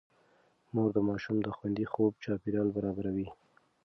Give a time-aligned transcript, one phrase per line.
[0.73, 3.27] مور د ماشوم د خوندي خوب چاپېريال برابروي.